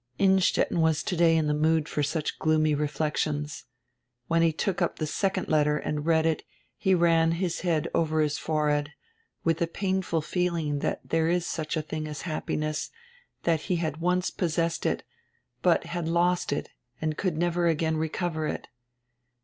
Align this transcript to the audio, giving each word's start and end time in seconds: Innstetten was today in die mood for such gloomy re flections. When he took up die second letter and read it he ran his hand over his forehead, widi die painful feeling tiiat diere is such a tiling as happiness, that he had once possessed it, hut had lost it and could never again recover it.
Innstetten 0.17 0.81
was 0.81 1.03
today 1.03 1.37
in 1.37 1.45
die 1.45 1.53
mood 1.53 1.87
for 1.87 2.01
such 2.01 2.39
gloomy 2.39 2.73
re 2.73 2.87
flections. 2.87 3.65
When 4.27 4.41
he 4.41 4.51
took 4.51 4.81
up 4.81 4.97
die 4.97 5.05
second 5.05 5.47
letter 5.47 5.77
and 5.77 6.07
read 6.07 6.25
it 6.25 6.41
he 6.75 6.95
ran 6.95 7.33
his 7.33 7.59
hand 7.59 7.87
over 7.93 8.19
his 8.21 8.39
forehead, 8.39 8.93
widi 9.45 9.57
die 9.57 9.65
painful 9.67 10.21
feeling 10.23 10.79
tiiat 10.79 11.05
diere 11.07 11.31
is 11.31 11.45
such 11.45 11.77
a 11.77 11.83
tiling 11.83 12.07
as 12.07 12.23
happiness, 12.23 12.89
that 13.43 13.61
he 13.69 13.75
had 13.75 13.97
once 13.97 14.31
possessed 14.31 14.87
it, 14.87 15.03
hut 15.63 15.83
had 15.83 16.07
lost 16.09 16.51
it 16.51 16.69
and 16.99 17.15
could 17.15 17.37
never 17.37 17.67
again 17.67 17.95
recover 17.95 18.47
it. 18.47 18.69